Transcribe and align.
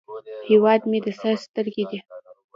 هیواد 0.49 0.81
مې 0.89 0.99
د 1.05 1.07
سر 1.19 1.35
سترګې 1.45 1.83
دي 1.89 1.99